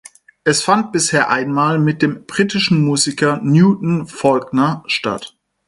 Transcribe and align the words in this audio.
Es 0.43 0.63
fand 0.63 0.91
bisher 0.91 1.29
einmal 1.29 1.77
mit 1.77 2.01
dem 2.01 2.25
britischen 2.25 2.83
Musiker 2.83 3.39
Newton 3.43 4.07
Faulkner 4.07 4.81
statt. 4.87 5.37